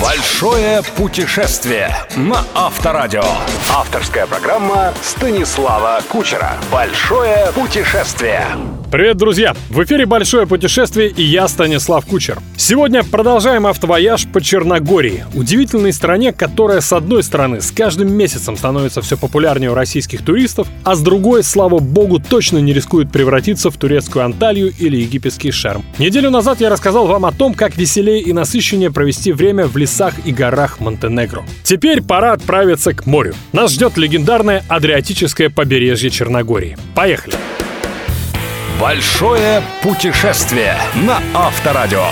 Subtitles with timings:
[0.00, 3.24] Большое путешествие на Авторадио.
[3.74, 6.52] Авторская программа Станислава Кучера.
[6.70, 8.46] Большое путешествие.
[8.90, 9.54] Привет, друзья!
[9.68, 12.38] В эфире «Большое путешествие» и я, Станислав Кучер.
[12.56, 19.02] Сегодня продолжаем автовояж по Черногории, удивительной стране, которая, с одной стороны, с каждым месяцем становится
[19.02, 23.76] все популярнее у российских туристов, а с другой, слава богу, точно не рискует превратиться в
[23.76, 25.84] турецкую Анталию или египетский Шерм.
[25.98, 30.14] Неделю назад я рассказал вам о том, как веселее и насыщеннее провести время в лесах
[30.26, 31.44] и горах Монтенегро.
[31.62, 33.34] Теперь пора отправиться к морю.
[33.52, 36.76] Нас ждет легендарное Адриатическое побережье Черногории.
[36.94, 37.34] Поехали!
[38.78, 42.04] Большое путешествие на Авторадио.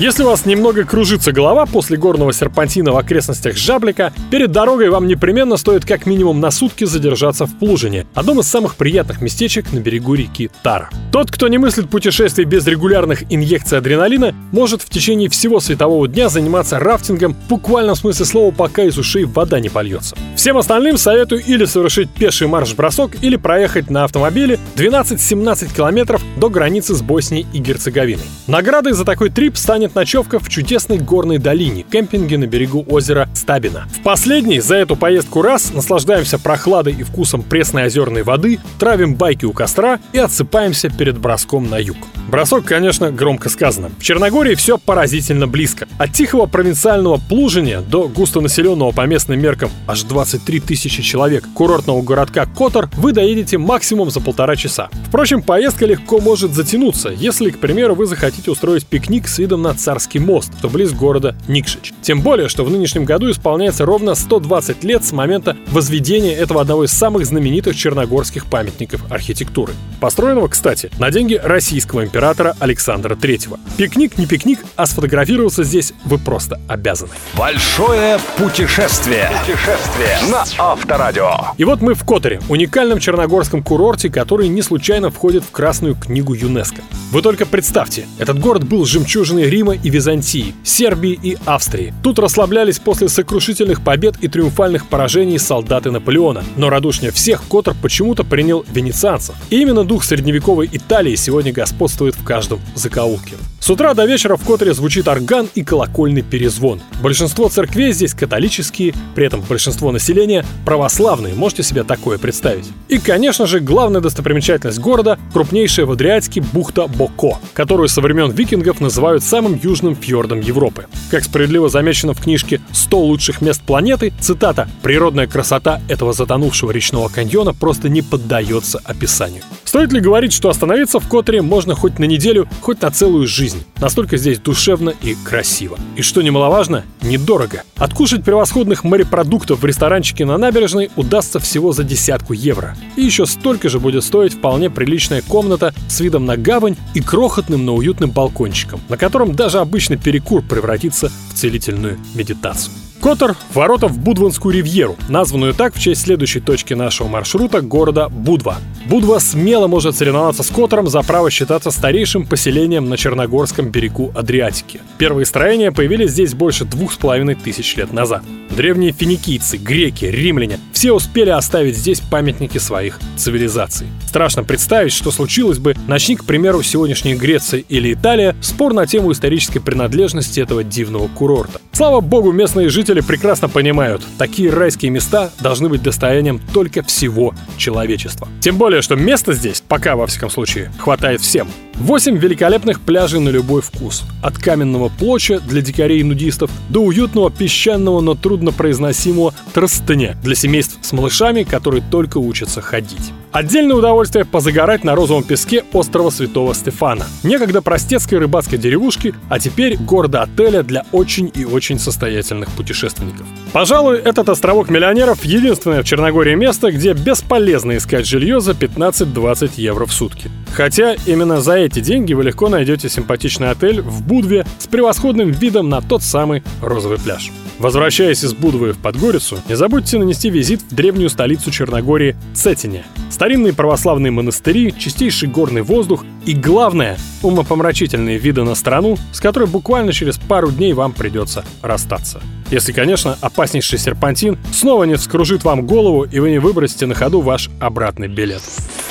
[0.00, 5.06] Если у вас немного кружится голова после горного серпантина в окрестностях Жаблика, перед дорогой вам
[5.06, 9.78] непременно стоит как минимум на сутки задержаться в Плужине, одном из самых приятных местечек на
[9.80, 10.88] берегу реки Тара.
[11.12, 16.30] Тот, кто не мыслит путешествий без регулярных инъекций адреналина, может в течение всего светового дня
[16.30, 20.16] заниматься рафтингом в буквальном смысле слова, пока из ушей вода не польется.
[20.34, 26.94] Всем остальным советую или совершить пеший марш-бросок, или проехать на автомобиле 12-17 километров до границы
[26.94, 28.24] с Боснией и Герцеговиной.
[28.46, 33.28] Наградой за такой трип станет станет ночевка в чудесной горной долине, кемпинге на берегу озера
[33.34, 33.86] Стабина.
[33.92, 39.44] В последний за эту поездку раз наслаждаемся прохладой и вкусом пресной озерной воды, травим байки
[39.44, 41.96] у костра и отсыпаемся перед броском на юг.
[42.28, 43.90] Бросок, конечно, громко сказано.
[43.98, 45.88] В Черногории все поразительно близко.
[45.98, 52.46] От тихого провинциального Плужине до густонаселенного по местным меркам аж 23 тысячи человек курортного городка
[52.46, 54.88] Котор вы доедете максимум за полтора часа.
[55.08, 59.70] Впрочем, поездка легко может затянуться, если, к примеру, вы захотите устроить пикник с видом на
[59.80, 61.94] Царский мост, что близ города Никшич.
[62.02, 66.84] Тем более, что в нынешнем году исполняется ровно 120 лет с момента возведения этого одного
[66.84, 69.72] из самых знаменитых черногорских памятников архитектуры.
[70.00, 73.58] Построенного, кстати, на деньги российского императора Александра III.
[73.78, 77.12] Пикник не пикник, а сфотографироваться здесь вы просто обязаны.
[77.36, 79.30] Большое путешествие.
[79.40, 81.54] Путешествие на Авторадио.
[81.56, 86.34] И вот мы в Которе, уникальном черногорском курорте, который не случайно входит в Красную книгу
[86.34, 86.82] ЮНЕСКО.
[87.12, 91.94] Вы только представьте, этот город был жемчужиной Рима Рима и Византии, Сербии и Австрии.
[92.02, 96.42] Тут расслаблялись после сокрушительных побед и триумфальных поражений солдаты Наполеона.
[96.56, 99.34] Но радушнее всех Котор почему-то принял венецианцев.
[99.50, 103.36] И именно дух средневековой Италии сегодня господствует в каждом закоулке.
[103.60, 106.80] С утра до вечера в Которе звучит орган и колокольный перезвон.
[107.02, 112.64] Большинство церквей здесь католические, при этом большинство населения православные, можете себе такое представить.
[112.88, 118.80] И, конечно же, главная достопримечательность города– крупнейшая в Адриатике бухта Боко, которую со времен викингов
[118.80, 120.86] называют самым южным фьордом Европы.
[121.10, 127.08] Как справедливо замечено в книжке «100 лучших мест планеты», цитата «Природная красота этого затонувшего речного
[127.08, 129.42] каньона просто не поддается описанию».
[129.64, 133.62] Стоит ли говорить, что остановиться в Которе можно хоть на неделю, хоть на целую жизнь?
[133.80, 135.78] Настолько здесь душевно и красиво.
[135.94, 137.62] И что немаловажно, недорого.
[137.76, 142.76] Откушать превосходных морепродуктов в ресторанчике на набережной удастся всего за десятку евро.
[142.96, 147.64] И еще столько же будет стоить вполне приличная комната с видом на гавань и крохотным,
[147.64, 152.74] но уютным балкончиком, на котором даже обычный перекур превратится в целительную медитацию.
[153.00, 158.58] Котор– ворота в Будванскую ривьеру, названную так в честь следующей точки нашего маршрута– города Будва.
[158.90, 164.80] Будва смело может соревноваться с Котором за право считаться старейшим поселением на Черногорском берегу Адриатики.
[164.98, 168.24] Первые строения появились здесь больше двух с половиной тысяч лет назад.
[168.50, 173.86] Древние финикийцы, греки, римляне– все успели оставить здесь памятники своих цивилизаций.
[174.08, 179.12] Страшно представить, что случилось бы, начни, к примеру, сегодняшняя Греция или Италия, спор на тему
[179.12, 181.60] исторической принадлежности этого дивного курорта.
[181.80, 188.28] Слава богу, местные жители прекрасно понимают, такие райские места должны быть достоянием только всего человечества.
[188.40, 191.48] Тем более, что места здесь, пока во всяком случае, хватает всем.
[191.80, 194.04] Восемь великолепных пляжей на любой вкус.
[194.22, 200.78] От каменного плоча для дикарей и нудистов до уютного песчаного, но труднопроизносимого тростыня для семейств
[200.82, 203.12] с малышами, которые только учатся ходить.
[203.32, 207.06] Отдельное удовольствие позагорать на розовом песке острова Святого Стефана.
[207.22, 213.26] Некогда простецкой рыбацкой деревушки, а теперь города-отеля для очень и очень состоятельных путешественников.
[213.52, 219.86] Пожалуй, этот островок миллионеров единственное в Черногории место, где бесполезно искать жилье за 15-20 евро
[219.86, 220.30] в сутки.
[220.52, 225.68] Хотя именно за эти деньги вы легко найдете симпатичный отель в Будве с превосходным видом
[225.68, 227.30] на тот самый розовый пляж.
[227.58, 232.84] Возвращаясь из Будвы в Подгорицу, не забудьте нанести визит в древнюю столицу Черногории Цетине.
[233.10, 239.92] Старинные православные монастыри, чистейший горный воздух и, главное, умопомрачительные виды на страну, с которой буквально
[239.92, 242.22] через пару дней вам придется расстаться.
[242.50, 247.20] Если, конечно, опаснейший серпантин снова не вскружит вам голову и вы не выбросите на ходу
[247.20, 248.42] ваш обратный билет.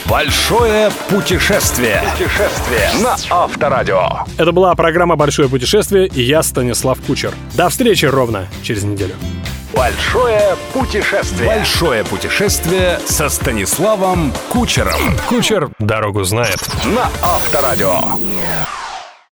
[0.06, 2.02] Большое путешествие.
[2.18, 4.26] Путешествие на Авторадио.
[4.38, 7.34] Это была программа «Большое путешествие» и я, Станислав Кучер.
[7.56, 9.16] До встречи ровно через неделю.
[9.74, 11.48] Большое путешествие.
[11.48, 15.00] Большое путешествие со Станиславом Кучером.
[15.28, 16.60] Кучер дорогу знает.
[16.86, 18.02] На Авторадио.